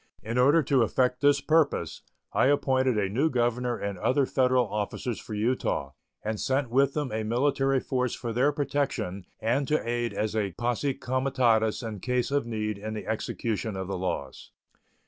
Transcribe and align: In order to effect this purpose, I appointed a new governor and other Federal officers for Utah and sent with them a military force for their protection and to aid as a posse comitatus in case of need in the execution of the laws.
In 0.23 0.39
order 0.39 0.63
to 0.63 0.81
effect 0.81 1.21
this 1.21 1.41
purpose, 1.41 2.01
I 2.33 2.47
appointed 2.47 2.97
a 2.97 3.07
new 3.07 3.29
governor 3.29 3.77
and 3.77 3.99
other 3.99 4.25
Federal 4.25 4.67
officers 4.67 5.19
for 5.19 5.35
Utah 5.35 5.91
and 6.23 6.39
sent 6.39 6.71
with 6.71 6.95
them 6.95 7.11
a 7.11 7.21
military 7.23 7.79
force 7.79 8.15
for 8.15 8.33
their 8.33 8.51
protection 8.51 9.27
and 9.39 9.67
to 9.67 9.87
aid 9.87 10.11
as 10.11 10.35
a 10.35 10.53
posse 10.53 10.95
comitatus 10.95 11.83
in 11.83 11.99
case 11.99 12.31
of 12.31 12.47
need 12.47 12.79
in 12.79 12.95
the 12.95 13.05
execution 13.05 13.75
of 13.75 13.87
the 13.87 13.95
laws. 13.99 14.49